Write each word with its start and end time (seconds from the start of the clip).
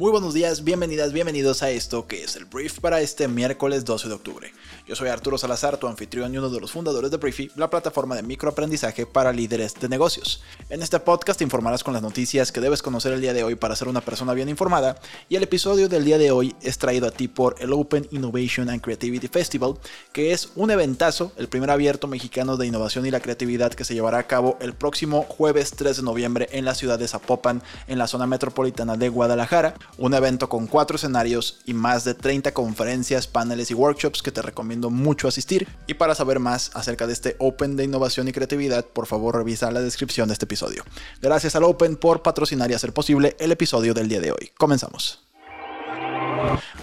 Muy 0.00 0.12
buenos 0.12 0.32
días, 0.32 0.64
bienvenidas, 0.64 1.12
bienvenidos 1.12 1.62
a 1.62 1.68
esto 1.68 2.06
que 2.06 2.24
es 2.24 2.34
el 2.34 2.46
brief 2.46 2.80
para 2.80 3.02
este 3.02 3.28
miércoles 3.28 3.84
12 3.84 4.08
de 4.08 4.14
octubre. 4.14 4.50
Yo 4.86 4.96
soy 4.96 5.10
Arturo 5.10 5.36
Salazar, 5.36 5.76
tu 5.76 5.86
anfitrión 5.88 6.32
y 6.32 6.38
uno 6.38 6.48
de 6.48 6.58
los 6.58 6.72
fundadores 6.72 7.10
de 7.10 7.18
Briefy, 7.18 7.50
la 7.54 7.68
plataforma 7.68 8.16
de 8.16 8.22
microaprendizaje 8.22 9.04
para 9.04 9.30
líderes 9.30 9.74
de 9.74 9.90
negocios. 9.90 10.42
En 10.70 10.80
este 10.80 10.98
podcast 11.00 11.42
informarás 11.42 11.84
con 11.84 11.92
las 11.92 12.00
noticias 12.00 12.50
que 12.50 12.62
debes 12.62 12.80
conocer 12.80 13.12
el 13.12 13.20
día 13.20 13.34
de 13.34 13.44
hoy 13.44 13.56
para 13.56 13.76
ser 13.76 13.88
una 13.88 14.00
persona 14.00 14.32
bien 14.32 14.48
informada 14.48 14.98
y 15.28 15.36
el 15.36 15.42
episodio 15.42 15.86
del 15.86 16.06
día 16.06 16.16
de 16.16 16.30
hoy 16.30 16.56
es 16.62 16.78
traído 16.78 17.06
a 17.06 17.10
ti 17.10 17.28
por 17.28 17.56
el 17.58 17.70
Open 17.74 18.08
Innovation 18.10 18.70
and 18.70 18.80
Creativity 18.80 19.28
Festival, 19.28 19.74
que 20.14 20.32
es 20.32 20.48
un 20.56 20.70
eventazo, 20.70 21.32
el 21.36 21.50
primer 21.50 21.70
abierto 21.70 22.08
mexicano 22.08 22.56
de 22.56 22.66
innovación 22.66 23.04
y 23.04 23.10
la 23.10 23.20
creatividad 23.20 23.74
que 23.74 23.84
se 23.84 23.92
llevará 23.92 24.16
a 24.16 24.26
cabo 24.26 24.56
el 24.62 24.72
próximo 24.72 25.24
jueves 25.24 25.72
3 25.72 25.98
de 25.98 26.02
noviembre 26.02 26.48
en 26.52 26.64
la 26.64 26.74
ciudad 26.74 26.98
de 26.98 27.06
Zapopan, 27.06 27.62
en 27.86 27.98
la 27.98 28.06
zona 28.06 28.26
metropolitana 28.26 28.96
de 28.96 29.10
Guadalajara 29.10 29.74
un 29.98 30.14
evento 30.14 30.48
con 30.48 30.66
cuatro 30.66 30.96
escenarios 30.96 31.60
y 31.66 31.74
más 31.74 32.04
de 32.04 32.14
30 32.14 32.52
conferencias, 32.52 33.26
paneles 33.26 33.70
y 33.70 33.74
workshops 33.74 34.22
que 34.22 34.32
te 34.32 34.42
recomiendo 34.42 34.90
mucho 34.90 35.28
asistir. 35.28 35.68
Y 35.86 35.94
para 35.94 36.14
saber 36.14 36.38
más 36.38 36.70
acerca 36.74 37.06
de 37.06 37.12
este 37.12 37.36
Open 37.38 37.76
de 37.76 37.84
innovación 37.84 38.28
y 38.28 38.32
creatividad, 38.32 38.84
por 38.84 39.06
favor 39.06 39.36
revisa 39.36 39.70
la 39.70 39.80
descripción 39.80 40.28
de 40.28 40.34
este 40.34 40.44
episodio. 40.44 40.84
Gracias 41.20 41.56
al 41.56 41.64
Open 41.64 41.96
por 41.96 42.22
patrocinar 42.22 42.70
y 42.70 42.74
hacer 42.74 42.92
posible 42.92 43.36
el 43.38 43.52
episodio 43.52 43.94
del 43.94 44.08
día 44.08 44.20
de 44.20 44.32
hoy. 44.32 44.50
Comenzamos. 44.58 45.20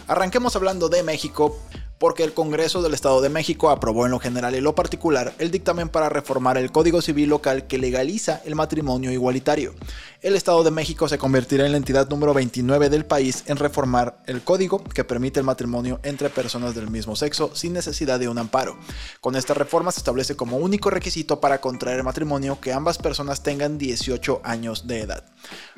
Arranquemos 0.07 0.55
hablando 0.55 0.89
de 0.89 1.03
México 1.03 1.59
porque 1.99 2.23
el 2.23 2.33
Congreso 2.33 2.81
del 2.81 2.93
Estado 2.93 3.21
de 3.21 3.29
México 3.29 3.69
aprobó 3.69 4.05
en 4.05 4.11
lo 4.11 4.19
general 4.19 4.55
y 4.55 4.61
lo 4.61 4.75
particular 4.75 5.33
el 5.39 5.51
dictamen 5.51 5.89
para 5.89 6.09
reformar 6.09 6.57
el 6.57 6.71
Código 6.71 7.01
Civil 7.01 7.29
local 7.29 7.67
que 7.67 7.77
legaliza 7.77 8.41
el 8.45 8.55
matrimonio 8.55 9.11
igualitario. 9.11 9.73
El 10.23 10.35
Estado 10.35 10.63
de 10.63 10.71
México 10.71 11.07
se 11.07 11.19
convertirá 11.19 11.67
en 11.67 11.71
la 11.71 11.77
entidad 11.77 12.09
número 12.09 12.33
29 12.33 12.89
del 12.89 13.05
país 13.05 13.43
en 13.45 13.57
reformar 13.57 14.23
el 14.25 14.41
código 14.41 14.83
que 14.83 15.03
permite 15.03 15.39
el 15.39 15.45
matrimonio 15.45 15.99
entre 16.01 16.31
personas 16.31 16.73
del 16.73 16.89
mismo 16.89 17.15
sexo 17.15 17.51
sin 17.53 17.73
necesidad 17.73 18.19
de 18.19 18.27
un 18.27 18.39
amparo. 18.39 18.79
Con 19.21 19.35
esta 19.35 19.53
reforma 19.53 19.91
se 19.91 19.99
establece 19.99 20.35
como 20.35 20.57
único 20.57 20.89
requisito 20.89 21.39
para 21.39 21.61
contraer 21.61 22.03
matrimonio 22.03 22.59
que 22.59 22.73
ambas 22.73 22.97
personas 22.97 23.43
tengan 23.43 23.77
18 23.77 24.41
años 24.43 24.87
de 24.87 25.01
edad. 25.01 25.23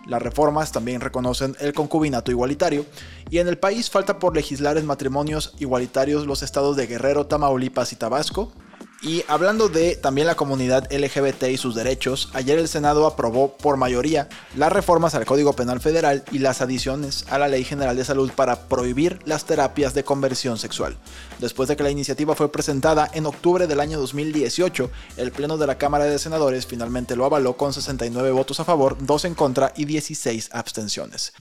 Las 0.07 0.21
reformas 0.21 0.71
también 0.71 1.01
reconocen 1.01 1.57
el 1.59 1.73
concubinato 1.73 2.31
igualitario 2.31 2.85
y 3.29 3.39
en 3.39 3.49
el 3.49 3.57
país 3.57 3.89
falta 3.89 4.19
por 4.19 4.37
legislar 4.37 4.77
en 4.77 4.85
matrimonios 4.85 5.53
igualitarios 5.59 6.25
los 6.25 6.43
estados 6.43 6.77
de 6.77 6.87
Guerrero, 6.87 7.25
Tamaulipas 7.25 7.91
y 7.91 7.97
Tabasco, 7.97 8.53
y 9.02 9.23
hablando 9.30 9.69
de 9.69 9.95
también 9.95 10.28
la 10.28 10.36
comunidad 10.36 10.92
LGBT 10.92 11.44
y 11.44 11.58
sus 11.58 11.73
derechos, 11.73 12.30
ayer 12.33 12.59
el 12.59 12.67
Senado 12.67 13.08
aprobó 13.08 13.56
por 13.56 13.78
mayoría 13.78 14.28
las 14.58 14.73
reformas 14.73 15.16
al 15.16 15.25
Código 15.25 15.53
Penal 15.53 15.80
Federal 15.80 16.23
y 16.31 16.39
las 16.39 16.61
adiciones 16.61 17.25
a 17.30 17.38
la 17.38 17.47
Ley 17.47 17.64
General 17.64 17.95
de 17.95 18.03
Salud 18.03 18.30
para 18.36 18.67
prohibir 18.67 19.19
las 19.25 19.45
terapias 19.45 19.94
de 19.94 20.03
conversión 20.03 20.58
sexual. 20.58 20.97
Después 21.39 21.69
de 21.69 21.78
que 21.78 21.83
la 21.83 21.91
iniciativa 21.91 22.36
fue 22.36 22.52
presentada 22.52 23.09
en 23.14 23.25
octubre 23.25 23.67
del 23.67 23.80
año 23.80 24.00
2018, 24.00 24.91
el 25.16 25.31
Pleno 25.31 25.58
de 25.58 25.67
la 25.67 25.78
Cámara 25.78 26.03
de 26.06 26.19
Senadores 26.19 26.66
finalmente 26.66 27.16
lo 27.16 27.23
avaló 27.23 27.56
con 27.56 27.72
69 27.72 28.31
votos 28.31 28.59
a 28.59 28.66
favor, 28.66 28.97
2 29.00 29.25
en 29.25 29.36
contra 29.36 29.72
y 29.78 29.86
16 29.86 30.50
abstenciones. 30.52 31.34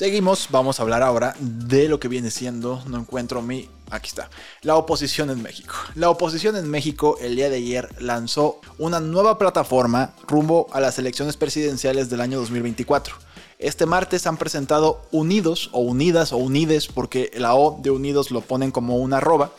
Seguimos, 0.00 0.48
vamos 0.50 0.80
a 0.80 0.82
hablar 0.82 1.02
ahora 1.02 1.34
de 1.38 1.86
lo 1.86 2.00
que 2.00 2.08
viene 2.08 2.30
siendo, 2.30 2.82
no 2.86 3.00
encuentro 3.00 3.42
mi, 3.42 3.68
aquí 3.90 4.08
está, 4.08 4.30
la 4.62 4.76
oposición 4.76 5.28
en 5.28 5.42
México. 5.42 5.74
La 5.94 6.08
oposición 6.08 6.56
en 6.56 6.70
México 6.70 7.18
el 7.20 7.36
día 7.36 7.50
de 7.50 7.56
ayer 7.56 7.86
lanzó 8.00 8.62
una 8.78 8.98
nueva 9.00 9.36
plataforma 9.36 10.14
rumbo 10.26 10.68
a 10.72 10.80
las 10.80 10.98
elecciones 10.98 11.36
presidenciales 11.36 12.08
del 12.08 12.22
año 12.22 12.38
2024. 12.38 13.14
Este 13.58 13.84
martes 13.84 14.26
han 14.26 14.38
presentado 14.38 15.02
Unidos 15.10 15.68
o 15.72 15.80
Unidas 15.80 16.32
o 16.32 16.38
Unides 16.38 16.86
porque 16.86 17.30
la 17.34 17.54
O 17.54 17.78
de 17.82 17.90
Unidos 17.90 18.30
lo 18.30 18.40
ponen 18.40 18.70
como 18.70 18.96
una 18.96 19.18
arroba 19.18 19.52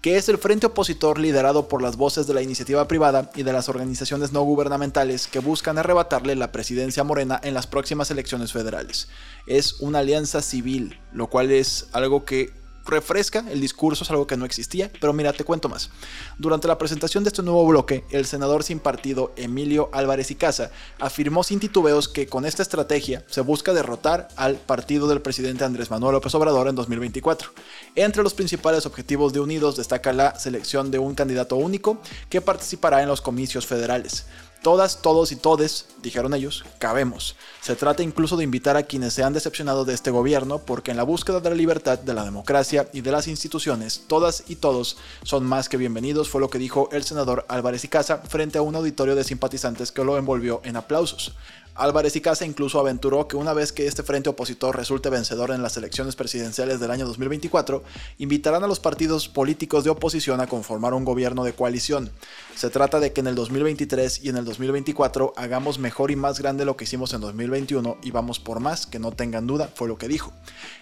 que 0.00 0.16
es 0.16 0.28
el 0.28 0.38
frente 0.38 0.66
opositor 0.66 1.18
liderado 1.18 1.68
por 1.68 1.82
las 1.82 1.96
voces 1.96 2.26
de 2.26 2.34
la 2.34 2.42
iniciativa 2.42 2.88
privada 2.88 3.30
y 3.34 3.42
de 3.42 3.52
las 3.52 3.68
organizaciones 3.68 4.32
no 4.32 4.42
gubernamentales 4.42 5.26
que 5.26 5.40
buscan 5.40 5.78
arrebatarle 5.78 6.36
la 6.36 6.52
presidencia 6.52 7.04
morena 7.04 7.38
en 7.42 7.54
las 7.54 7.66
próximas 7.66 8.10
elecciones 8.10 8.52
federales. 8.52 9.08
Es 9.46 9.80
una 9.80 9.98
alianza 9.98 10.40
civil, 10.40 10.98
lo 11.12 11.28
cual 11.28 11.50
es 11.50 11.88
algo 11.92 12.24
que 12.24 12.59
refresca 12.86 13.44
el 13.50 13.60
discurso, 13.60 14.04
es 14.04 14.10
algo 14.10 14.26
que 14.26 14.36
no 14.36 14.44
existía, 14.44 14.90
pero 15.00 15.12
mira, 15.12 15.32
te 15.32 15.44
cuento 15.44 15.68
más. 15.68 15.90
Durante 16.38 16.68
la 16.68 16.78
presentación 16.78 17.24
de 17.24 17.28
este 17.28 17.42
nuevo 17.42 17.66
bloque, 17.66 18.04
el 18.10 18.26
senador 18.26 18.62
sin 18.62 18.78
partido 18.78 19.32
Emilio 19.36 19.90
Álvarez 19.92 20.30
y 20.30 20.34
Casa 20.34 20.70
afirmó 20.98 21.44
sin 21.44 21.60
titubeos 21.60 22.08
que 22.08 22.26
con 22.26 22.44
esta 22.44 22.62
estrategia 22.62 23.24
se 23.28 23.40
busca 23.40 23.72
derrotar 23.72 24.28
al 24.36 24.56
partido 24.56 25.08
del 25.08 25.22
presidente 25.22 25.64
Andrés 25.64 25.90
Manuel 25.90 26.14
López 26.14 26.34
Obrador 26.34 26.68
en 26.68 26.74
2024. 26.74 27.50
Entre 27.94 28.22
los 28.22 28.34
principales 28.34 28.86
objetivos 28.86 29.32
de 29.32 29.40
Unidos 29.40 29.76
destaca 29.76 30.12
la 30.12 30.38
selección 30.38 30.90
de 30.90 30.98
un 30.98 31.14
candidato 31.14 31.56
único 31.56 32.00
que 32.28 32.40
participará 32.40 33.02
en 33.02 33.08
los 33.08 33.20
comicios 33.20 33.66
federales. 33.66 34.26
Todas, 34.62 35.00
todos 35.00 35.32
y 35.32 35.36
todes, 35.36 35.86
dijeron 36.02 36.34
ellos, 36.34 36.66
cabemos. 36.78 37.34
Se 37.62 37.76
trata 37.76 38.02
incluso 38.02 38.36
de 38.36 38.44
invitar 38.44 38.76
a 38.76 38.82
quienes 38.82 39.14
se 39.14 39.22
han 39.22 39.32
decepcionado 39.32 39.86
de 39.86 39.94
este 39.94 40.10
gobierno 40.10 40.58
porque 40.58 40.90
en 40.90 40.98
la 40.98 41.02
búsqueda 41.02 41.40
de 41.40 41.48
la 41.48 41.56
libertad, 41.56 41.98
de 41.98 42.12
la 42.12 42.24
democracia 42.24 42.86
y 42.92 43.00
de 43.00 43.10
las 43.10 43.26
instituciones, 43.26 44.02
todas 44.06 44.44
y 44.48 44.56
todos 44.56 44.98
son 45.22 45.44
más 45.46 45.70
que 45.70 45.78
bienvenidos, 45.78 46.28
fue 46.28 46.42
lo 46.42 46.50
que 46.50 46.58
dijo 46.58 46.90
el 46.92 47.04
senador 47.04 47.46
Álvarez 47.48 47.84
y 47.84 47.88
Casa 47.88 48.18
frente 48.18 48.58
a 48.58 48.62
un 48.62 48.76
auditorio 48.76 49.14
de 49.14 49.24
simpatizantes 49.24 49.92
que 49.92 50.04
lo 50.04 50.18
envolvió 50.18 50.60
en 50.62 50.76
aplausos. 50.76 51.32
Álvarez 51.80 52.14
y 52.14 52.20
Casa 52.20 52.44
incluso 52.44 52.78
aventuró 52.78 53.26
que 53.26 53.36
una 53.36 53.54
vez 53.54 53.72
que 53.72 53.86
este 53.86 54.02
frente 54.02 54.28
opositor 54.28 54.76
resulte 54.76 55.08
vencedor 55.08 55.50
en 55.50 55.62
las 55.62 55.76
elecciones 55.76 56.14
presidenciales 56.14 56.78
del 56.78 56.90
año 56.90 57.06
2024, 57.06 57.82
invitarán 58.18 58.62
a 58.62 58.66
los 58.66 58.80
partidos 58.80 59.28
políticos 59.28 59.84
de 59.84 59.90
oposición 59.90 60.40
a 60.40 60.46
conformar 60.46 60.92
un 60.92 61.04
gobierno 61.04 61.42
de 61.42 61.54
coalición. 61.54 62.10
Se 62.54 62.68
trata 62.68 63.00
de 63.00 63.12
que 63.14 63.20
en 63.20 63.28
el 63.28 63.34
2023 63.34 64.22
y 64.22 64.28
en 64.28 64.36
el 64.36 64.44
2024 64.44 65.32
hagamos 65.36 65.78
mejor 65.78 66.10
y 66.10 66.16
más 66.16 66.38
grande 66.38 66.66
lo 66.66 66.76
que 66.76 66.84
hicimos 66.84 67.14
en 67.14 67.22
2021 67.22 67.96
y 68.02 68.10
vamos 68.10 68.38
por 68.38 68.60
más, 68.60 68.86
que 68.86 68.98
no 68.98 69.12
tengan 69.12 69.46
duda, 69.46 69.70
fue 69.74 69.88
lo 69.88 69.96
que 69.96 70.08
dijo. 70.08 70.32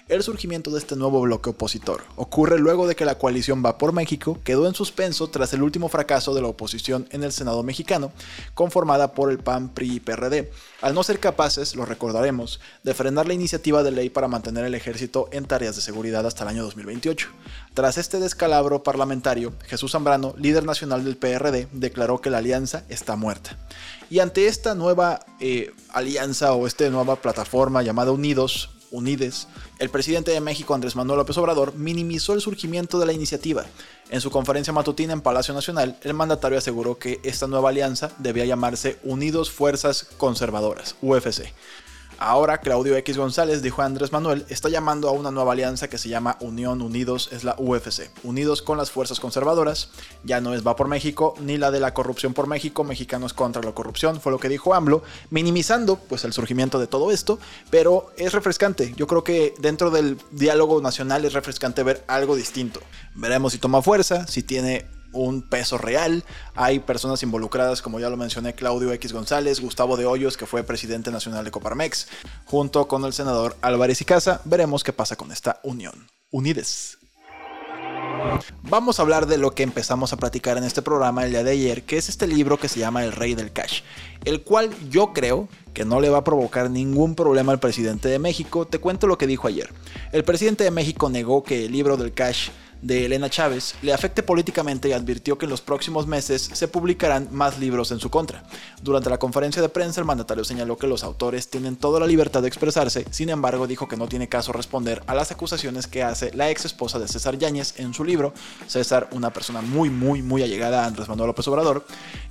El 0.09 0.23
surgimiento 0.23 0.71
de 0.71 0.79
este 0.79 0.97
nuevo 0.97 1.21
bloque 1.21 1.51
opositor 1.51 2.03
ocurre 2.17 2.59
luego 2.59 2.87
de 2.87 2.97
que 2.97 3.05
la 3.05 3.19
coalición 3.19 3.63
Va 3.63 3.77
por 3.77 3.93
México 3.93 4.39
quedó 4.43 4.67
en 4.67 4.73
suspenso 4.73 5.29
tras 5.29 5.53
el 5.53 5.63
último 5.63 5.91
fracaso 5.91 6.33
de 6.33 6.41
la 6.41 6.49
oposición 6.49 7.07
en 7.11 7.25
el 7.25 7.31
Senado 7.31 7.63
mexicano, 7.63 8.11
conformada 8.55 9.13
por 9.13 9.31
el 9.31 9.37
PAN, 9.37 9.69
PRI 9.69 9.97
y 9.97 10.01
PRD, 10.01 10.51
al 10.81 10.95
no 10.95 11.03
ser 11.03 11.21
capaces, 11.21 11.77
lo 11.77 11.85
recordaremos, 11.85 12.59
de 12.85 12.95
frenar 12.95 13.29
la 13.29 13.35
iniciativa 13.35 13.83
de 13.83 13.91
ley 13.91 14.09
para 14.09 14.29
mantener 14.29 14.65
el 14.65 14.75
ejército 14.75 15.29
en 15.31 15.45
tareas 15.45 15.77
de 15.77 15.83
seguridad 15.83 16.27
hasta 16.27 16.45
el 16.45 16.49
año 16.49 16.63
2028. 16.63 17.29
Tras 17.75 17.99
este 17.99 18.19
descalabro 18.19 18.83
parlamentario, 18.83 19.53
Jesús 19.67 19.93
Zambrano, 19.93 20.35
líder 20.39 20.65
nacional 20.65 21.05
del 21.05 21.19
PRD, 21.19 21.69
declaró 21.73 22.23
que 22.23 22.31
la 22.31 22.39
alianza 22.39 22.83
está 22.89 23.15
muerta. 23.17 23.59
Y 24.09 24.21
ante 24.21 24.47
esta 24.47 24.75
nueva 24.75 25.21
eh, 25.39 25.75
alianza 25.91 26.55
o 26.55 26.67
esta 26.67 26.89
nueva 26.89 27.17
plataforma 27.17 27.83
llamada 27.83 28.11
Unidos, 28.11 28.71
Unides, 28.91 29.49
el 29.79 29.91
presidente 29.91 30.31
de 30.31 30.41
México, 30.41 30.75
Andrés 30.75 30.97
Manuel 30.97 31.19
López 31.19 31.37
Obrador, 31.39 31.75
minimizó 31.75 32.35
el 32.35 32.41
surgimiento 32.41 32.99
de 32.99 33.07
la 33.07 33.13
iniciativa. 33.13 33.67
En 34.11 34.21
su 34.21 34.31
conferencia 34.31 34.73
matutina 34.73 35.13
en 35.13 35.21
Palacio 35.21 35.55
Nacional, 35.55 35.99
el 36.03 36.15
mandatario 36.15 36.59
aseguró 36.59 36.99
que 36.99 37.21
esta 37.23 37.47
nueva 37.47 37.69
alianza 37.69 38.11
debía 38.19 38.45
llamarse 38.45 38.99
Unidos 39.03 39.51
Fuerzas 39.51 40.07
Conservadoras, 40.17 40.97
UFC. 41.03 41.53
Ahora 42.21 42.59
Claudio 42.59 42.97
X 42.97 43.17
González 43.17 43.63
dijo 43.63 43.81
a 43.81 43.85
Andrés 43.85 44.11
Manuel 44.11 44.45
está 44.49 44.69
llamando 44.69 45.09
a 45.09 45.13
una 45.13 45.31
nueva 45.31 45.53
alianza 45.53 45.87
que 45.87 45.99
se 45.99 46.09
llama 46.09 46.37
Unión 46.41 46.83
Unidos, 46.83 47.29
es 47.31 47.45
la 47.45 47.55
UFC, 47.59 48.11
unidos 48.25 48.61
con 48.61 48.77
las 48.77 48.91
fuerzas 48.91 49.21
conservadoras, 49.21 49.91
ya 50.25 50.41
no 50.41 50.53
es 50.53 50.67
Va 50.67 50.75
por 50.75 50.89
México 50.89 51.35
ni 51.41 51.59
la 51.59 51.71
de 51.71 51.79
la 51.79 51.95
corrupción 51.95 52.35
por 52.35 52.49
México, 52.49 52.83
mexicanos 52.83 53.35
contra 53.35 53.63
la 53.63 53.71
corrupción, 53.71 54.21
fue 54.21 54.33
lo 54.33 54.41
que 54.41 54.49
dijo 54.49 54.75
AMLO, 54.75 55.05
minimizando 55.31 55.95
pues 55.97 56.25
el 56.25 56.33
surgimiento 56.33 56.81
de 56.81 56.89
todo 56.89 57.13
esto, 57.13 57.39
pero 57.71 58.11
es 58.17 58.33
refrescante, 58.33 58.95
yo 58.97 59.07
creo 59.07 59.23
que 59.23 59.55
dentro 59.61 59.93
del 59.93 60.19
diálogo 60.33 60.81
nacional 60.81 61.25
es 61.25 61.35
refrescante 61.35 61.85
ver 61.85 62.03
algo 62.09 62.35
distinto. 62.35 62.81
Veremos 63.15 63.53
si 63.53 63.59
toma 63.59 63.81
fuerza, 63.81 64.27
si 64.27 64.43
tiene 64.43 64.87
un 65.13 65.43
peso 65.49 65.79
real. 65.79 66.25
Hay 66.55 66.81
personas 66.81 67.23
involucradas, 67.23 67.83
como 67.83 68.01
ya 68.01 68.11
lo 68.11 68.17
mencioné, 68.17 68.55
Claudio 68.55 68.93
X 68.93 69.13
González, 69.13 69.61
Gustavo 69.61 69.97
de 69.97 70.07
Hoyos, 70.07 70.37
que 70.37 70.47
fue 70.47 70.63
presidente 70.63 71.11
nacional 71.11 71.45
de 71.45 71.51
Coparmex, 71.51 72.09
junto 72.45 72.89
con 72.89 73.05
el 73.05 73.13
senador 73.13 73.57
Álvarez 73.61 74.01
y 74.01 74.05
Casa. 74.05 74.41
Veremos 74.45 74.85
qué 74.85 74.93
pasa 74.93 75.17
con 75.17 75.33
esta 75.33 75.61
unión. 75.63 76.09
Unides. 76.31 76.99
Vamos 78.63 78.99
a 78.99 79.03
hablar 79.03 79.27
de 79.27 79.39
lo 79.39 79.53
que 79.53 79.63
empezamos 79.63 80.13
a 80.13 80.17
platicar 80.17 80.59
en 80.59 80.65
este 80.65 80.83
programa 80.83 81.25
el 81.25 81.31
día 81.31 81.45
de 81.45 81.53
ayer, 81.53 81.85
que 81.85 81.97
es 81.97 82.09
este 82.09 82.27
libro 82.27 82.59
que 82.59 82.69
se 82.69 82.81
llama 82.81 83.05
El 83.05 83.13
Rey 83.13 83.35
del 83.35 83.53
Cash, 83.53 83.83
el 84.25 84.43
cual 84.43 84.71
yo 84.91 85.13
creo 85.13 85.49
que 85.73 85.85
no 85.85 86.01
le 86.01 86.11
va 86.11 86.19
a 86.19 86.25
provocar 86.25 86.71
ningún 86.71 87.15
problema 87.15 87.53
al 87.53 87.61
presidente 87.61 88.09
de 88.09 88.19
México. 88.19 88.67
Te 88.67 88.81
cuento 88.81 89.07
lo 89.07 89.19
que 89.19 89.27
dijo 89.27 89.49
ayer. 89.49 89.73
El 90.13 90.25
presidente 90.25 90.65
de 90.65 90.71
México 90.71 91.09
negó 91.09 91.43
que 91.43 91.67
el 91.67 91.73
libro 91.73 91.97
del 91.97 92.13
Cash 92.13 92.51
de 92.83 93.05
Elena 93.05 93.31
Chávez 93.31 93.75
le 93.83 93.93
afecte 93.93 94.23
políticamente 94.23 94.89
y 94.89 94.93
advirtió 94.93 95.39
que 95.39 95.47
en 95.47 95.51
los 95.51 95.61
próximos 95.61 96.07
meses 96.07 96.51
se 96.53 96.69
publicarán 96.69 97.29
más 97.33 97.59
libros 97.59 97.91
en 97.91 98.01
su 98.01 98.11
contra. 98.11 98.45
Durante 98.83 99.11
la 99.11 99.19
conferencia 99.19 99.63
de 99.63 99.69
prensa, 99.69 100.01
el 100.01 100.07
mandatario 100.07 100.45
señaló 100.45 100.77
que 100.77 100.87
los 100.87 101.05
autores 101.05 101.49
tienen 101.49 101.77
toda 101.77 102.01
la 102.01 102.07
libertad 102.07 102.43
de 102.43 102.49
expresarse, 102.49 103.05
sin 103.11 103.31
embargo 103.31 103.67
dijo 103.67 103.89
que 103.89 103.97
no 103.97 104.09
tiene 104.09 104.29
caso 104.29 104.53
responder 104.53 105.03
a 105.07 105.15
las 105.15 105.31
acusaciones 105.31 105.87
que 105.87 106.03
hace 106.03 106.33
la 106.35 106.51
ex 106.51 106.65
esposa 106.65 106.99
de 106.99 107.09
César 107.09 107.39
Yáñez 107.39 107.75
en 107.79 107.95
su 107.95 108.05
libro, 108.05 108.33
César, 108.67 109.09
una 109.13 109.33
persona 109.33 109.61
muy 109.61 109.91
muy 109.91 110.23
muy 110.23 110.43
allegada 110.43 110.85
a 110.85 110.87
Andrés 110.87 111.09
Manuel 111.09 111.29
López 111.29 111.49
Obrador, 111.49 111.85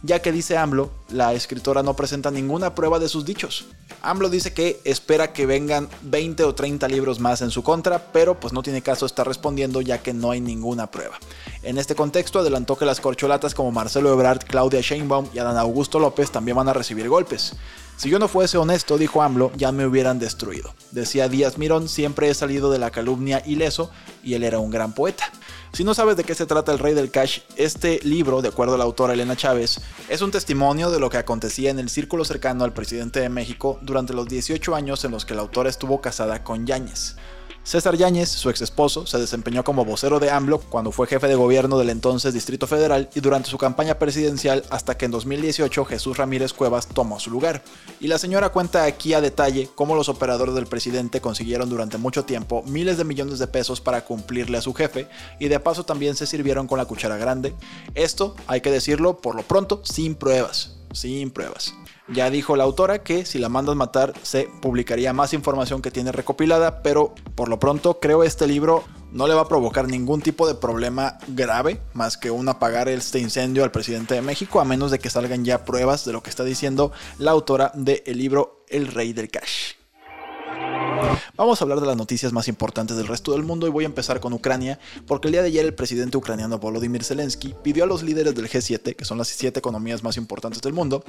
ya 0.03 0.21
que 0.21 0.31
dice 0.31 0.57
AMLO, 0.57 0.91
la 1.09 1.33
escritora 1.33 1.83
no 1.83 1.95
presenta 1.95 2.31
ninguna 2.31 2.75
prueba 2.75 2.99
de 2.99 3.09
sus 3.09 3.25
dichos. 3.25 3.67
AMLO 4.01 4.29
dice 4.29 4.53
que 4.53 4.79
espera 4.83 5.33
que 5.33 5.45
vengan 5.45 5.89
20 6.03 6.44
o 6.44 6.55
30 6.55 6.88
libros 6.88 7.19
más 7.19 7.41
en 7.41 7.51
su 7.51 7.63
contra, 7.63 8.11
pero 8.11 8.39
pues 8.39 8.53
no 8.53 8.63
tiene 8.63 8.81
caso 8.81 9.05
estar 9.05 9.27
respondiendo 9.27 9.81
ya 9.81 9.99
que 9.99 10.13
no 10.13 10.31
hay 10.31 10.36
ninguna 10.39 10.91
prueba. 10.91 11.17
En 11.63 11.77
este 11.77 11.95
contexto 11.95 12.39
adelantó 12.39 12.77
que 12.77 12.85
las 12.85 13.01
corcholatas 13.01 13.53
como 13.53 13.71
Marcelo 13.71 14.11
Ebrard, 14.13 14.45
Claudia 14.45 14.81
Sheinbaum 14.81 15.27
y 15.33 15.39
Adán 15.39 15.57
Augusto 15.57 15.99
López 15.99 16.31
también 16.31 16.57
van 16.57 16.69
a 16.69 16.73
recibir 16.73 17.09
golpes. 17.09 17.55
Si 17.97 18.09
yo 18.09 18.19
no 18.19 18.27
fuese 18.27 18.59
honesto, 18.59 18.99
dijo 18.99 19.23
AMLO, 19.23 19.51
ya 19.55 19.71
me 19.71 19.85
hubieran 19.85 20.19
destruido. 20.19 20.71
Decía 20.91 21.29
Díaz 21.29 21.57
Mirón, 21.57 21.89
siempre 21.89 22.29
he 22.29 22.33
salido 22.35 22.71
de 22.71 22.77
la 22.77 22.91
calumnia 22.91 23.41
ileso 23.43 23.89
y 24.23 24.35
él 24.35 24.43
era 24.43 24.59
un 24.59 24.69
gran 24.69 24.93
poeta. 24.93 25.31
Si 25.73 25.83
no 25.83 25.95
sabes 25.95 26.15
de 26.15 26.23
qué 26.23 26.35
se 26.35 26.45
trata 26.45 26.71
El 26.71 26.79
Rey 26.79 26.93
del 26.93 27.09
Cash, 27.09 27.39
este 27.55 27.99
libro, 28.03 28.43
de 28.43 28.49
acuerdo 28.49 28.75
a 28.75 28.77
la 28.77 28.83
autora 28.83 29.13
Elena 29.13 29.35
Chávez, 29.35 29.81
es 30.09 30.21
un 30.21 30.31
testimonio 30.31 30.91
de 30.91 30.99
lo 30.99 31.09
que 31.09 31.17
acontecía 31.17 31.71
en 31.71 31.79
el 31.79 31.89
círculo 31.89 32.23
cercano 32.23 32.63
al 32.63 32.73
presidente 32.73 33.19
de 33.19 33.29
México 33.29 33.79
durante 33.81 34.13
los 34.13 34.27
18 34.27 34.75
años 34.75 35.03
en 35.03 35.11
los 35.11 35.25
que 35.25 35.33
la 35.33 35.41
autora 35.41 35.69
estuvo 35.69 35.99
casada 35.99 36.43
con 36.43 36.67
Yáñez. 36.67 37.15
César 37.67 37.97
Yáñez, 37.97 38.29
su 38.29 38.49
ex 38.49 38.61
esposo, 38.61 39.05
se 39.07 39.17
desempeñó 39.17 39.65
como 39.65 39.83
vocero 39.83 40.21
de 40.21 40.31
AMLO 40.31 40.59
cuando 40.59 40.93
fue 40.93 41.05
jefe 41.05 41.27
de 41.27 41.35
gobierno 41.35 41.77
del 41.77 41.89
entonces 41.89 42.33
Distrito 42.33 42.65
Federal 42.65 43.09
y 43.13 43.19
durante 43.19 43.49
su 43.49 43.57
campaña 43.57 43.99
presidencial 43.99 44.63
hasta 44.69 44.95
que 44.95 45.03
en 45.03 45.11
2018 45.11 45.83
Jesús 45.83 46.15
Ramírez 46.15 46.53
Cuevas 46.53 46.87
tomó 46.87 47.19
su 47.19 47.29
lugar. 47.29 47.61
Y 47.99 48.07
la 48.07 48.19
señora 48.19 48.53
cuenta 48.53 48.85
aquí 48.85 49.13
a 49.13 49.19
detalle 49.19 49.67
cómo 49.75 49.95
los 49.95 50.07
operadores 50.07 50.55
del 50.55 50.67
presidente 50.67 51.19
consiguieron 51.19 51.69
durante 51.69 51.97
mucho 51.97 52.23
tiempo 52.23 52.63
miles 52.63 52.97
de 52.97 53.03
millones 53.03 53.37
de 53.37 53.47
pesos 53.47 53.81
para 53.81 54.05
cumplirle 54.05 54.59
a 54.59 54.61
su 54.61 54.73
jefe 54.73 55.09
y 55.37 55.49
de 55.49 55.59
paso 55.59 55.83
también 55.83 56.15
se 56.15 56.25
sirvieron 56.25 56.67
con 56.67 56.77
la 56.77 56.85
cuchara 56.85 57.17
grande. 57.17 57.53
Esto, 57.95 58.37
hay 58.47 58.61
que 58.61 58.71
decirlo 58.71 59.17
por 59.17 59.35
lo 59.35 59.43
pronto, 59.43 59.81
sin 59.83 60.15
pruebas. 60.15 60.77
Sin 60.93 61.31
pruebas. 61.31 61.73
Ya 62.07 62.29
dijo 62.29 62.55
la 62.55 62.63
autora 62.63 63.03
que 63.03 63.25
si 63.25 63.37
la 63.37 63.49
mandas 63.49 63.75
matar 63.75 64.13
se 64.23 64.49
publicaría 64.61 65.13
más 65.13 65.33
información 65.33 65.81
que 65.81 65.91
tiene 65.91 66.11
recopilada, 66.11 66.81
pero 66.81 67.13
por 67.35 67.49
lo 67.49 67.59
pronto 67.59 67.99
creo 67.99 68.23
este 68.23 68.47
libro 68.47 68.83
no 69.11 69.27
le 69.27 69.33
va 69.33 69.41
a 69.41 69.47
provocar 69.47 69.87
ningún 69.87 70.21
tipo 70.21 70.47
de 70.47 70.55
problema 70.55 71.17
grave 71.27 71.79
más 71.93 72.17
que 72.17 72.31
un 72.31 72.47
apagar 72.49 72.89
este 72.89 73.19
incendio 73.19 73.63
al 73.63 73.71
presidente 73.71 74.15
de 74.15 74.21
México, 74.21 74.59
a 74.59 74.65
menos 74.65 74.91
de 74.91 74.99
que 74.99 75.09
salgan 75.09 75.45
ya 75.45 75.65
pruebas 75.65 76.05
de 76.05 76.13
lo 76.13 76.23
que 76.23 76.29
está 76.29 76.43
diciendo 76.43 76.91
la 77.17 77.31
autora 77.31 77.71
del 77.73 78.01
libro 78.05 78.63
El 78.67 78.87
Rey 78.87 79.13
del 79.13 79.29
Cash. 79.29 79.76
Vamos 81.36 81.62
a 81.62 81.65
hablar 81.65 81.80
de 81.80 81.86
las 81.86 81.98
noticias 81.98 82.33
más 82.33 82.48
importantes 82.48 82.98
del 82.98 83.07
resto 83.07 83.31
del 83.31 83.44
mundo 83.44 83.68
y 83.68 83.69
voy 83.69 83.83
a 83.83 83.88
empezar 83.88 84.19
con 84.19 84.33
Ucrania, 84.33 84.80
porque 85.06 85.27
el 85.27 85.33
día 85.33 85.42
de 85.42 85.50
ayer 85.50 85.65
el 85.65 85.74
presidente 85.74 86.18
ucraniano 86.18 86.57
Volodymyr 86.57 87.04
Zelensky 87.04 87.56
pidió 87.63 87.83
a 87.83 87.88
los 87.88 88.04
líderes 88.04 88.33
del 88.36 88.50
G7, 88.50 88.95
que 88.95 89.06
son 89.06 89.18
las 89.18 89.27
siete 89.27 89.59
economías 89.59 90.04
más 90.04 90.18
importantes 90.18 90.62
del 90.62 90.74
mundo, 90.74 91.04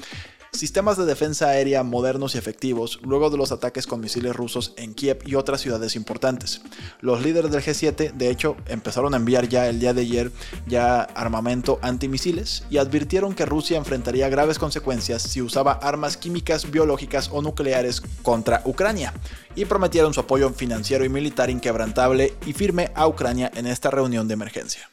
sistemas 0.52 0.96
de 0.96 1.06
defensa 1.06 1.48
aérea 1.48 1.82
modernos 1.82 2.34
y 2.34 2.38
efectivos 2.38 3.00
luego 3.02 3.30
de 3.30 3.38
los 3.38 3.52
ataques 3.52 3.86
con 3.86 4.00
misiles 4.00 4.36
rusos 4.36 4.74
en 4.76 4.94
Kiev 4.94 5.20
y 5.24 5.34
otras 5.34 5.60
ciudades 5.60 5.96
importantes. 5.96 6.60
Los 7.00 7.22
líderes 7.22 7.50
del 7.50 7.62
G7, 7.62 8.12
de 8.12 8.30
hecho, 8.30 8.56
empezaron 8.66 9.14
a 9.14 9.16
enviar 9.16 9.48
ya 9.48 9.68
el 9.68 9.80
día 9.80 9.94
de 9.94 10.02
ayer 10.02 10.32
ya 10.66 11.02
armamento 11.02 11.78
antimisiles 11.82 12.64
y 12.70 12.78
advirtieron 12.78 13.34
que 13.34 13.46
Rusia 13.46 13.78
enfrentaría 13.78 14.28
graves 14.28 14.58
consecuencias 14.58 15.22
si 15.22 15.40
usaba 15.42 15.72
armas 15.72 16.16
químicas, 16.16 16.70
biológicas 16.70 17.30
o 17.32 17.42
nucleares 17.42 18.02
contra 18.22 18.62
Ucrania 18.64 19.14
y 19.58 19.64
prometieron 19.64 20.14
su 20.14 20.20
apoyo 20.20 20.50
financiero 20.50 21.04
y 21.04 21.08
militar 21.08 21.50
inquebrantable 21.50 22.34
y 22.46 22.52
firme 22.52 22.92
a 22.94 23.08
Ucrania 23.08 23.50
en 23.54 23.66
esta 23.66 23.90
reunión 23.90 24.28
de 24.28 24.34
emergencia. 24.34 24.88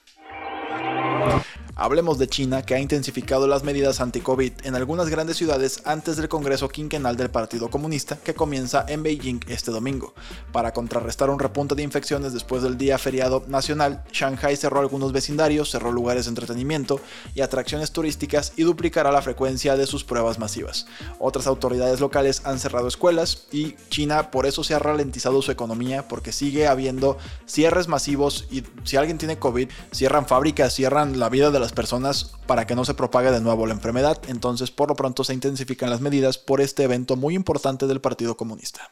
Hablemos 1.77 2.18
de 2.18 2.30
China, 2.30 2.62
que 2.62 2.74
ha 2.74 2.80
intensificado 2.80 3.48
las 3.48 3.66
medidas 3.66 4.00
anti-COVID 4.00 4.54
en 4.63 4.75
algunas 4.75 5.10
grandes 5.10 5.36
ciudades 5.36 5.81
antes 5.83 6.16
del 6.16 6.30
Congreso 6.30 6.69
Quinquenal 6.69 7.18
del 7.18 7.30
Partido 7.30 7.69
Comunista, 7.69 8.16
que 8.16 8.33
comienza 8.33 8.86
en 8.88 9.04
Beijing 9.04 9.42
este 9.50 9.72
domingo. 9.72 10.13
Para 10.54 10.72
contrarrestar 10.72 11.30
un 11.30 11.38
repunte 11.38 11.75
de 11.75 11.83
infecciones 11.83 12.31
después 12.31 12.63
del 12.63 12.77
día 12.77 12.98
feriado 12.98 13.44
nacional, 13.48 14.06
Shanghai 14.13 14.56
cerró 14.56 14.80
algunos 14.80 15.12
vecindarios, 15.12 15.69
cerró 15.69 15.92
lugares 15.92 16.24
de 16.25 16.30
entretenimiento 16.30 17.01
y 17.33 17.42
atracciones 17.42 17.92
turísticas 17.92 18.54
y 18.56 18.63
duplicará 18.63 19.12
la 19.12 19.21
frecuencia 19.21 19.75
de 19.75 19.86
sus 19.86 20.06
pruebas 20.06 20.39
masivas. 20.39 20.88
Otras 21.19 21.45
autoridades 21.45 22.00
locales 22.00 22.42
han 22.45 22.57
cerrado 22.57 22.88
escuelas 22.88 23.48
y 23.51 23.75
China 23.89 24.31
por 24.31 24.45
eso 24.45 24.63
se 24.63 24.75
ha 24.75 24.80
ralentizado 24.80 25.42
su 25.42 25.51
economía 25.51 26.07
porque 26.07 26.31
sigue 26.31 26.68
habiendo 26.68 27.18
cierres 27.45 27.89
masivos 27.89 28.48
y 28.50 28.63
si 28.86 28.95
alguien 28.95 29.18
tiene 29.18 29.39
COVID, 29.39 29.69
cierran 29.92 30.25
fábricas, 30.25 30.74
cierran 30.74 31.19
la 31.19 31.28
vida 31.28 31.51
de 31.51 31.64
las 31.65 31.73
personas 31.73 32.31
para 32.45 32.67
que 32.67 32.75
no 32.75 32.85
se 32.85 32.94
propague 32.94 33.31
de 33.31 33.41
nuevo 33.41 33.65
la 33.65 33.73
enfermedad, 33.73 34.21
entonces 34.27 34.69
por 34.69 34.89
lo 34.89 34.95
pronto 34.95 35.23
se 35.23 35.33
intensifican 35.33 35.89
las 35.89 36.00
medidas 36.00 36.38
por 36.38 36.62
este 36.62 36.83
evento 36.83 37.15
muy 37.15 37.33
importante 37.33 37.88
del 37.88 38.01
Partido 38.01 38.38
Comunista. 38.38 38.91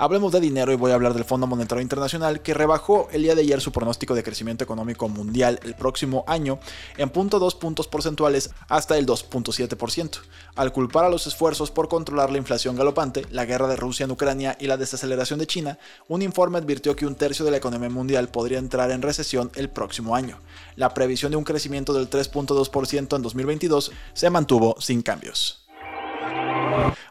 Hablemos 0.00 0.32
de 0.32 0.40
dinero 0.40 0.72
y 0.72 0.76
voy 0.76 0.92
a 0.92 0.94
hablar 0.94 1.12
del 1.12 1.26
Fondo 1.26 1.46
Monetario 1.46 1.82
Internacional 1.82 2.40
que 2.40 2.54
rebajó 2.54 3.10
el 3.12 3.22
día 3.22 3.34
de 3.34 3.42
ayer 3.42 3.60
su 3.60 3.70
pronóstico 3.70 4.14
de 4.14 4.22
crecimiento 4.22 4.64
económico 4.64 5.10
mundial 5.10 5.60
el 5.62 5.74
próximo 5.74 6.24
año 6.26 6.58
en 6.96 7.12
0.2 7.12 7.58
puntos 7.58 7.86
porcentuales 7.86 8.48
hasta 8.68 8.96
el 8.96 9.04
2.7%, 9.04 10.20
al 10.56 10.72
culpar 10.72 11.04
a 11.04 11.10
los 11.10 11.26
esfuerzos 11.26 11.70
por 11.70 11.90
controlar 11.90 12.32
la 12.32 12.38
inflación 12.38 12.76
galopante, 12.76 13.26
la 13.30 13.44
guerra 13.44 13.68
de 13.68 13.76
Rusia 13.76 14.04
en 14.04 14.12
Ucrania 14.12 14.56
y 14.58 14.68
la 14.68 14.78
desaceleración 14.78 15.38
de 15.38 15.46
China, 15.46 15.78
un 16.08 16.22
informe 16.22 16.56
advirtió 16.56 16.96
que 16.96 17.04
un 17.04 17.14
tercio 17.14 17.44
de 17.44 17.50
la 17.50 17.58
economía 17.58 17.90
mundial 17.90 18.28
podría 18.28 18.58
entrar 18.58 18.90
en 18.92 19.02
recesión 19.02 19.50
el 19.54 19.68
próximo 19.68 20.16
año. 20.16 20.38
La 20.76 20.94
previsión 20.94 21.30
de 21.30 21.36
un 21.36 21.44
crecimiento 21.44 21.92
del 21.92 22.08
3.2% 22.08 23.16
en 23.16 23.22
2022 23.22 23.92
se 24.14 24.30
mantuvo 24.30 24.76
sin 24.80 25.02
cambios. 25.02 25.59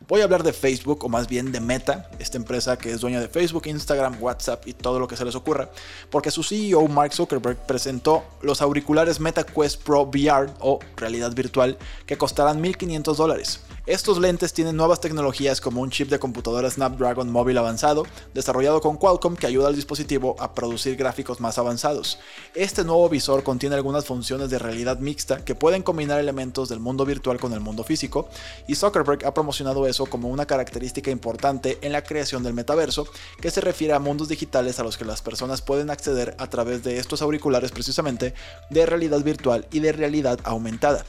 Voy 0.08 0.22
a 0.22 0.24
hablar 0.24 0.44
de 0.44 0.54
Facebook, 0.54 1.04
o 1.04 1.10
más 1.10 1.28
bien 1.28 1.52
de 1.52 1.60
Meta, 1.60 2.10
esta 2.20 2.38
empresa 2.38 2.78
que 2.78 2.92
es 2.92 3.02
dueña 3.02 3.20
de 3.20 3.28
Facebook, 3.28 3.68
Instagram, 3.68 4.22
WhatsApp 4.22 4.68
y 4.68 4.74
todo 4.74 5.00
lo 5.00 5.08
que 5.08 5.16
se 5.16 5.26
les 5.26 5.36
ocurra, 5.36 5.70
porque 6.10 6.32
su 6.32 6.44
CEO 6.44 6.88
Mark 6.88 7.14
Zuckerberg 7.14 7.58
presentó 7.66 8.24
los 8.42 8.62
auriculares 8.62 9.20
Meta 9.20 9.44
Quest 9.44 9.84
Pro 9.84 10.04
VR 10.04 10.50
o 10.60 10.80
realidad 10.96 11.34
virtual 11.34 11.78
que 12.06 12.18
costarán 12.18 12.62
1.500 12.64 13.16
dólares. 13.16 13.60
Estos 13.86 14.20
lentes 14.20 14.54
tienen 14.54 14.76
nuevas 14.76 15.00
tecnologías 15.00 15.62
como 15.62 15.82
un 15.82 15.90
chip 15.90 16.10
de 16.10 16.20
computadora 16.20 16.70
Snapdragon 16.70 17.32
móvil 17.32 17.58
avanzado, 17.58 18.06
desarrollado 18.34 18.82
con 18.82 18.98
Qualcomm 18.98 19.36
que 19.36 19.48
ayuda 19.48 19.68
al 19.68 19.76
dispositivo 19.76 20.36
a 20.40 20.54
producir 20.54 20.96
gráficos 20.96 21.40
más 21.40 21.58
avanzados. 21.58 22.20
Este 22.54 22.84
nuevo 22.84 23.08
visor 23.10 23.44
contiene 23.44 23.76
algunas 23.76 24.06
funciones 24.06 24.50
de 24.50 24.60
realidad 24.60 25.00
mixta 25.00 25.44
que 25.44 25.56
pueden 25.56 25.82
combinar 25.82 26.20
elementos 26.20 26.70
del 26.70 26.80
mundo 26.80 27.06
virtual 27.06 27.40
con 27.40 27.54
el 27.54 27.62
mundo 27.62 27.84
físico, 27.84 28.30
y 28.68 28.76
Zuckerberg 28.76 29.26
ha 29.26 29.34
promocionado 29.34 29.88
eso 29.88 30.06
como 30.06 30.28
una 30.28 30.46
característica 30.46 31.10
importante 31.10 31.80
en 31.82 31.94
la 31.94 32.04
creación 32.04 32.44
del 32.44 32.54
metaverso, 32.54 33.08
que 33.42 33.50
se 33.50 33.62
refiere 33.62 33.94
a 33.94 34.00
mundos 34.00 34.28
digitales 34.28 34.80
a 34.80 34.84
los 34.84 34.98
que 34.98 35.06
las 35.06 35.22
personas 35.22 35.62
pueden 35.62 35.90
acceder 35.90 36.36
a 36.38 36.48
través 36.50 36.84
de 36.84 36.98
estos 36.98 37.22
auriculares 37.22 37.72
precisamente 37.72 38.34
de 38.70 38.86
realidad 38.86 39.24
virtual 39.24 39.68
y 39.72 39.80
de 39.80 39.94
realidad 39.94 40.40
aumentada. 40.44 41.06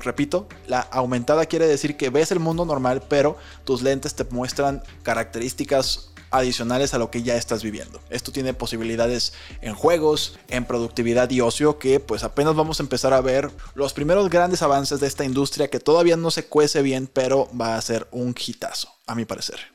Repito, 0.00 0.48
la 0.66 0.80
aumentada 0.80 1.46
quiere 1.46 1.66
decir 1.66 1.96
que 1.96 2.10
ves 2.10 2.32
el 2.32 2.40
mundo 2.40 2.64
normal, 2.64 3.02
pero 3.08 3.36
tus 3.64 3.82
lentes 3.82 4.14
te 4.14 4.24
muestran 4.24 4.82
características 5.02 6.10
adicionales 6.30 6.94
a 6.94 6.98
lo 6.98 7.10
que 7.10 7.22
ya 7.22 7.36
estás 7.36 7.62
viviendo. 7.62 8.00
Esto 8.10 8.32
tiene 8.32 8.54
posibilidades 8.54 9.34
en 9.60 9.74
juegos, 9.74 10.38
en 10.48 10.64
productividad 10.64 11.30
y 11.30 11.40
ocio 11.40 11.78
que 11.78 12.00
pues 12.00 12.24
apenas 12.24 12.56
vamos 12.56 12.80
a 12.80 12.82
empezar 12.82 13.12
a 13.12 13.20
ver 13.20 13.50
los 13.74 13.92
primeros 13.92 14.28
grandes 14.30 14.62
avances 14.62 15.00
de 15.00 15.06
esta 15.06 15.24
industria 15.24 15.68
que 15.68 15.80
todavía 15.80 16.16
no 16.16 16.30
se 16.30 16.46
cuece 16.46 16.82
bien, 16.82 17.08
pero 17.12 17.48
va 17.58 17.76
a 17.76 17.82
ser 17.82 18.08
un 18.10 18.34
hitazo, 18.34 18.88
a 19.06 19.14
mi 19.14 19.24
parecer. 19.24 19.74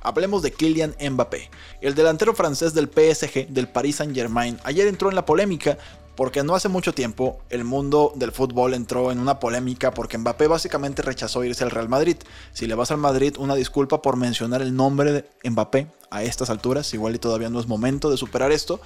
Hablemos 0.00 0.42
de 0.42 0.52
Kylian 0.52 0.94
Mbappé. 1.10 1.50
El 1.80 1.94
delantero 1.94 2.34
francés 2.34 2.74
del 2.74 2.88
PSG 2.88 3.48
del 3.48 3.68
Paris 3.68 3.96
Saint-Germain 3.96 4.58
ayer 4.64 4.86
entró 4.86 5.08
en 5.08 5.14
la 5.14 5.24
polémica 5.24 5.78
porque 6.16 6.42
no 6.42 6.54
hace 6.54 6.68
mucho 6.68 6.92
tiempo 6.92 7.40
el 7.48 7.64
mundo 7.64 8.12
del 8.14 8.32
fútbol 8.32 8.74
entró 8.74 9.10
en 9.12 9.18
una 9.18 9.38
polémica 9.38 9.92
porque 9.92 10.18
Mbappé 10.18 10.46
básicamente 10.46 11.02
rechazó 11.02 11.44
irse 11.44 11.64
al 11.64 11.70
Real 11.70 11.88
Madrid. 11.88 12.16
Si 12.52 12.66
le 12.66 12.74
vas 12.74 12.90
al 12.90 12.98
Madrid, 12.98 13.36
una 13.38 13.54
disculpa 13.54 14.02
por 14.02 14.16
mencionar 14.16 14.62
el 14.62 14.76
nombre 14.76 15.12
de 15.12 15.50
Mbappé 15.50 15.86
a 16.10 16.22
estas 16.22 16.50
alturas, 16.50 16.92
igual 16.92 17.14
y 17.14 17.18
todavía 17.18 17.48
no 17.48 17.60
es 17.60 17.66
momento 17.66 18.10
de 18.10 18.16
superar 18.16 18.52
esto, 18.52 18.80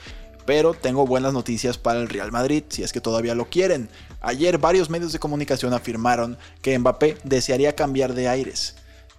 Pero 0.47 0.75
tengo 0.75 1.09
buenas 1.09 1.33
noticias 1.33 1.76
para 1.76 1.99
el 1.99 2.09
Real 2.09 2.30
Madrid, 2.30 2.62
si 2.68 2.85
es 2.85 2.92
que 2.92 3.00
todavía 3.00 3.35
lo 3.35 3.50
quieren. 3.50 3.88
Ayer 4.21 4.59
varios 4.59 4.90
medios 4.90 5.12
de 5.12 5.18
comunicación 5.18 5.75
afirmaron 5.75 6.38
que 6.62 6.78
Mbappé 6.78 7.18
desearía 7.25 7.75
cambiar 7.75 8.14
de 8.14 8.28
aires. 8.28 8.76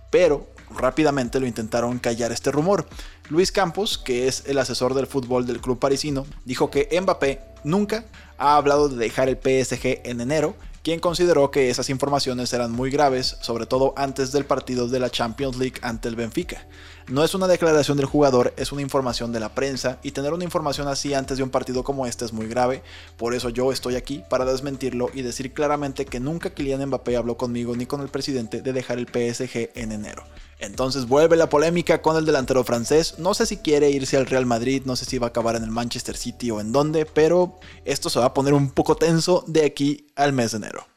Pero 0.10 0.48
rápidamente 0.70 1.42
lo 1.42 1.48
intentaron 1.48 2.00
callar 2.00 2.32
este 2.32 2.52
rumor. 2.52 2.88
Luis 3.30 3.52
Campos, 3.52 3.98
que 3.98 4.30
es 4.30 4.44
el 4.48 4.58
asesor 4.58 4.94
del 4.94 5.06
fútbol 5.06 5.46
del 5.46 5.60
club 5.60 5.80
parisino, 5.80 6.26
dijo 6.46 6.70
que 6.72 6.88
Mbappé 7.02 7.42
nunca 7.64 8.06
ha 8.38 8.58
hablado 8.58 8.90
de 8.90 8.98
dejar 8.98 9.30
el 9.30 9.38
PSG 9.38 10.02
en 10.04 10.22
enero 10.22 10.56
quien 10.88 11.02
consideró 11.02 11.52
que 11.52 11.70
esas 11.70 11.90
informaciones 11.90 12.54
eran 12.54 12.72
muy 12.72 12.90
graves, 12.90 13.36
sobre 13.42 13.66
todo 13.66 13.94
antes 13.98 14.32
del 14.32 14.46
partido 14.46 14.88
de 14.88 15.02
la 15.02 15.10
Champions 15.10 15.58
League 15.58 15.82
ante 15.82 16.08
el 16.08 16.16
Benfica. 16.16 16.66
No 17.10 17.24
es 17.24 17.34
una 17.34 17.48
declaración 17.48 17.96
del 17.96 18.06
jugador, 18.06 18.54
es 18.58 18.74
una 18.74 18.82
información 18.82 19.32
de 19.32 19.40
la 19.40 19.56
prensa 19.56 19.98
y 20.04 20.12
tener 20.12 20.34
una 20.34 20.44
información 20.44 20.90
así 20.90 21.14
antes 21.14 21.38
de 21.38 21.44
un 21.44 21.50
partido 21.50 21.82
como 21.82 22.06
este 22.06 22.26
es 22.26 22.34
muy 22.34 22.48
grave, 22.48 22.84
por 23.16 23.34
eso 23.34 23.48
yo 23.48 23.72
estoy 23.72 23.96
aquí 23.96 24.26
para 24.30 24.44
desmentirlo 24.44 25.10
y 25.14 25.22
decir 25.22 25.54
claramente 25.54 26.04
que 26.04 26.20
nunca 26.20 26.50
Kylian 26.50 26.86
Mbappé 26.86 27.16
habló 27.16 27.38
conmigo 27.38 27.78
ni 27.78 27.86
con 27.86 28.02
el 28.02 28.10
presidente 28.10 28.62
de 28.62 28.74
dejar 28.74 28.98
el 28.98 29.08
PSG 29.08 29.70
en 29.76 29.94
enero. 29.94 30.26
Entonces 30.60 31.08
vuelve 31.08 31.38
la 31.38 31.48
polémica 31.48 32.02
con 32.02 32.18
el 32.18 32.26
delantero 32.26 32.66
francés. 32.66 33.16
No 33.20 33.34
sé 33.34 33.46
si 33.46 33.56
quiere 33.56 33.90
irse 33.90 34.18
al 34.18 34.26
Real 34.26 34.46
Madrid, 34.46 34.82
no 34.84 34.98
sé 34.98 35.06
si 35.06 35.18
va 35.18 35.28
a 35.28 35.30
acabar 35.30 35.56
en 35.56 35.64
el 35.64 35.72
Manchester 35.72 36.18
City 36.18 36.52
o 36.52 36.60
en 36.60 36.74
dónde, 36.74 37.06
pero 37.06 37.58
esto 37.86 38.10
se 38.10 38.20
va 38.20 38.26
a 38.26 38.34
poner 38.34 38.54
un 38.54 38.70
poco 38.72 38.98
tenso 38.98 39.46
de 39.48 39.64
aquí 39.64 40.08
al 40.18 40.34
mes 40.34 40.52
de 40.52 40.58
enero. 40.58 40.97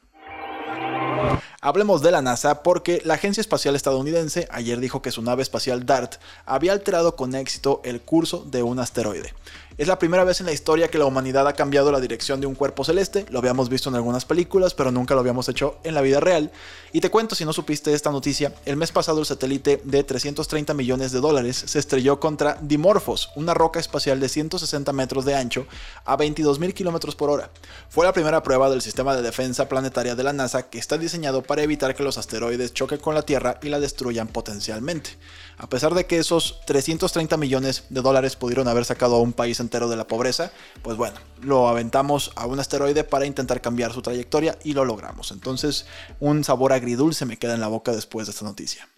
Hablemos 1.63 2.01
de 2.01 2.11
la 2.11 2.23
NASA 2.23 2.63
porque 2.63 3.03
la 3.05 3.15
Agencia 3.15 3.43
Espacial 3.43 3.77
Estadounidense 3.77 4.49
ayer 4.51 4.81
dijo 4.81 5.03
que 5.03 5.11
su 5.11 5.21
nave 5.21 5.43
espacial 5.43 5.85
DART 5.85 6.15
había 6.47 6.73
alterado 6.73 7.17
con 7.17 7.35
éxito 7.35 7.83
el 7.85 8.01
curso 8.01 8.47
de 8.51 8.63
un 8.63 8.79
asteroide. 8.79 9.35
Es 9.81 9.89
la 9.89 9.99
primera 9.99 10.25
vez 10.25 10.41
en 10.41 10.47
la 10.47 10.53
historia 10.53 10.89
que 10.89 10.99
la 10.99 11.07
humanidad 11.07 11.49
ha 11.49 11.55
cambiado 11.55 11.91
la 11.91 12.01
dirección 12.01 12.39
de 12.41 12.47
un 12.47 12.55
cuerpo 12.55 12.85
celeste, 12.85 13.25
lo 13.31 13.39
habíamos 13.39 13.71
visto 13.71 13.89
en 13.89 13.95
algunas 13.95 14.27
películas, 14.27 14.75
pero 14.75 14.91
nunca 14.91 15.15
lo 15.15 15.21
habíamos 15.21 15.49
hecho 15.49 15.79
en 15.85 15.95
la 15.95 16.03
vida 16.03 16.21
real. 16.21 16.51
Y 16.93 17.01
te 17.01 17.11
cuento 17.11 17.35
si 17.35 17.47
no 17.47 17.53
supiste 17.55 17.95
esta 17.95 18.11
noticia, 18.11 18.53
el 18.67 18.77
mes 18.77 18.93
pasado 18.93 19.21
el 19.21 19.27
satélite 19.27 19.81
de 19.85 20.05
330 20.05 20.75
millones 20.75 21.13
de 21.13 21.21
dólares 21.21 21.65
se 21.67 21.79
estrelló 21.79 22.21
contra 22.21 22.59
Dimorphos, 22.61 23.31
una 23.37 23.55
roca 23.55 23.81
espacial 23.81 24.21
de 24.21 24.29
160 24.29 24.93
metros 24.93 25.25
de 25.25 25.35
ancho 25.35 25.67
a 26.05 26.19
22.000 26.19 26.75
kilómetros 26.75 27.15
por 27.15 27.31
hora. 27.31 27.49
Fue 27.89 28.05
la 28.05 28.13
primera 28.13 28.43
prueba 28.43 28.69
del 28.69 28.83
sistema 28.83 29.17
de 29.17 29.23
defensa 29.23 29.69
planetaria 29.69 30.15
de 30.15 30.25
la 30.25 30.35
NASA 30.35 30.69
que 30.69 30.79
está 30.79 30.99
diseñado 30.99 31.43
para 31.51 31.65
evitar 31.65 31.97
que 31.97 32.05
los 32.05 32.17
asteroides 32.17 32.73
choquen 32.73 33.01
con 33.01 33.17
la 33.17 33.23
Tierra 33.23 33.59
y 33.61 33.71
la 33.71 33.81
destruyan 33.81 34.29
potencialmente. 34.29 35.11
A 35.59 35.69
pesar 35.69 35.95
de 35.95 36.07
que 36.07 36.19
esos 36.19 36.61
330 36.65 37.37
millones 37.39 37.87
de 37.91 38.03
dólares 38.03 38.37
pudieron 38.37 38.69
haber 38.69 38.85
sacado 38.85 39.17
a 39.17 39.21
un 39.21 39.33
país 39.33 39.59
entero 39.59 39.89
de 39.89 39.97
la 39.97 40.07
pobreza, 40.07 40.53
pues 40.83 40.97
bueno, 40.97 41.17
lo 41.43 41.67
aventamos 41.67 42.31
a 42.37 42.47
un 42.47 42.61
asteroide 42.61 43.03
para 43.03 43.27
intentar 43.27 43.61
cambiar 43.61 43.93
su 43.93 44.01
trayectoria 44.01 44.57
y 44.63 44.75
lo 44.75 44.85
logramos. 44.85 45.33
Entonces, 45.33 45.87
un 46.21 46.45
sabor 46.45 46.73
agridulce 46.73 47.27
me 47.27 47.37
queda 47.37 47.55
en 47.55 47.61
la 47.61 47.67
boca 47.67 47.91
después 47.91 48.29
de 48.29 48.31
esta 48.31 48.45
noticia. 48.45 48.89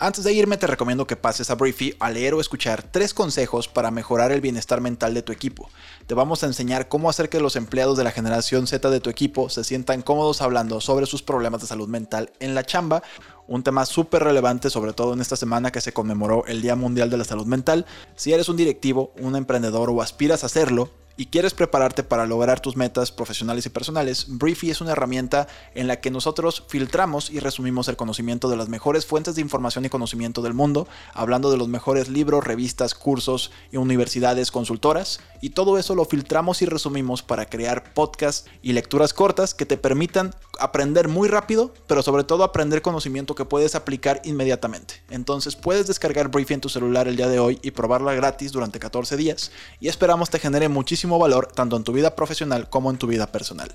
Antes 0.00 0.22
de 0.22 0.32
irme 0.32 0.56
te 0.56 0.68
recomiendo 0.68 1.08
que 1.08 1.16
pases 1.16 1.50
a 1.50 1.56
Briefy 1.56 1.96
a 1.98 2.08
leer 2.08 2.32
o 2.32 2.40
escuchar 2.40 2.84
tres 2.84 3.12
consejos 3.12 3.66
para 3.66 3.90
mejorar 3.90 4.30
el 4.30 4.40
bienestar 4.40 4.80
mental 4.80 5.12
de 5.12 5.22
tu 5.22 5.32
equipo. 5.32 5.70
Te 6.06 6.14
vamos 6.14 6.44
a 6.44 6.46
enseñar 6.46 6.86
cómo 6.86 7.10
hacer 7.10 7.28
que 7.28 7.40
los 7.40 7.56
empleados 7.56 7.98
de 7.98 8.04
la 8.04 8.12
generación 8.12 8.68
Z 8.68 8.90
de 8.90 9.00
tu 9.00 9.10
equipo 9.10 9.50
se 9.50 9.64
sientan 9.64 10.02
cómodos 10.02 10.40
hablando 10.40 10.80
sobre 10.80 11.06
sus 11.06 11.24
problemas 11.24 11.62
de 11.62 11.66
salud 11.66 11.88
mental 11.88 12.30
en 12.38 12.54
la 12.54 12.62
chamba, 12.62 13.02
un 13.48 13.64
tema 13.64 13.86
súper 13.86 14.22
relevante 14.22 14.70
sobre 14.70 14.92
todo 14.92 15.14
en 15.14 15.20
esta 15.20 15.34
semana 15.34 15.72
que 15.72 15.80
se 15.80 15.92
conmemoró 15.92 16.44
el 16.46 16.62
Día 16.62 16.76
Mundial 16.76 17.10
de 17.10 17.16
la 17.16 17.24
Salud 17.24 17.46
Mental. 17.46 17.84
Si 18.14 18.32
eres 18.32 18.48
un 18.48 18.56
directivo, 18.56 19.12
un 19.18 19.34
emprendedor 19.34 19.90
o 19.90 20.00
aspiras 20.00 20.44
a 20.44 20.46
hacerlo, 20.46 20.90
y 21.18 21.26
quieres 21.26 21.52
prepararte 21.52 22.04
para 22.04 22.26
lograr 22.26 22.60
tus 22.60 22.76
metas 22.76 23.10
profesionales 23.10 23.66
y 23.66 23.70
personales, 23.70 24.26
Briefy 24.28 24.70
es 24.70 24.80
una 24.80 24.92
herramienta 24.92 25.48
en 25.74 25.88
la 25.88 26.00
que 26.00 26.12
nosotros 26.12 26.62
filtramos 26.68 27.28
y 27.28 27.40
resumimos 27.40 27.88
el 27.88 27.96
conocimiento 27.96 28.48
de 28.48 28.56
las 28.56 28.68
mejores 28.68 29.04
fuentes 29.04 29.34
de 29.34 29.40
información 29.40 29.84
y 29.84 29.88
conocimiento 29.88 30.42
del 30.42 30.54
mundo, 30.54 30.86
hablando 31.12 31.50
de 31.50 31.56
los 31.56 31.66
mejores 31.66 32.08
libros, 32.08 32.44
revistas, 32.44 32.94
cursos 32.94 33.50
y 33.72 33.78
universidades 33.78 34.52
consultoras, 34.52 35.18
y 35.40 35.50
todo 35.50 35.76
eso 35.76 35.96
lo 35.96 36.04
filtramos 36.04 36.62
y 36.62 36.66
resumimos 36.66 37.24
para 37.24 37.46
crear 37.46 37.92
podcasts 37.94 38.48
y 38.62 38.72
lecturas 38.72 39.12
cortas 39.12 39.54
que 39.54 39.66
te 39.66 39.76
permitan 39.76 40.36
aprender 40.58 41.08
muy 41.08 41.28
rápido, 41.28 41.72
pero 41.86 42.02
sobre 42.02 42.24
todo 42.24 42.44
aprender 42.44 42.82
conocimiento 42.82 43.34
que 43.34 43.44
puedes 43.44 43.74
aplicar 43.74 44.20
inmediatamente. 44.24 45.02
Entonces 45.10 45.56
puedes 45.56 45.86
descargar 45.86 46.28
Briefy 46.28 46.54
en 46.54 46.60
tu 46.60 46.68
celular 46.68 47.08
el 47.08 47.16
día 47.16 47.28
de 47.28 47.38
hoy 47.38 47.58
y 47.62 47.70
probarla 47.70 48.14
gratis 48.14 48.52
durante 48.52 48.78
14 48.78 49.16
días, 49.16 49.50
y 49.80 49.88
esperamos 49.88 50.30
te 50.30 50.38
genere 50.38 50.68
muchísimo 50.68 51.18
valor 51.18 51.46
tanto 51.46 51.76
en 51.76 51.84
tu 51.84 51.92
vida 51.92 52.14
profesional 52.16 52.68
como 52.68 52.90
en 52.90 52.98
tu 52.98 53.06
vida 53.06 53.30
personal. 53.32 53.74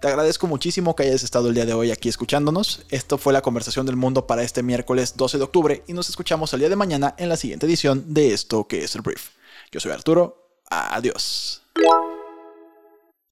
Te 0.00 0.08
agradezco 0.08 0.48
muchísimo 0.48 0.96
que 0.96 1.04
hayas 1.04 1.22
estado 1.22 1.48
el 1.48 1.54
día 1.54 1.64
de 1.64 1.74
hoy 1.74 1.92
aquí 1.92 2.08
escuchándonos. 2.08 2.84
Esto 2.90 3.18
fue 3.18 3.32
la 3.32 3.40
conversación 3.40 3.86
del 3.86 3.94
mundo 3.94 4.26
para 4.26 4.42
este 4.42 4.64
miércoles 4.64 5.16
12 5.16 5.38
de 5.38 5.44
octubre 5.44 5.84
y 5.86 5.92
nos 5.92 6.08
escuchamos 6.08 6.52
el 6.52 6.58
día 6.58 6.68
de 6.68 6.74
mañana 6.74 7.14
en 7.18 7.28
la 7.28 7.36
siguiente 7.36 7.66
edición 7.66 8.12
de 8.12 8.32
esto 8.32 8.66
que 8.66 8.82
es 8.82 8.96
el 8.96 9.02
brief. 9.02 9.28
Yo 9.70 9.78
soy 9.78 9.92
Arturo. 9.92 10.42
Adiós. 10.68 11.62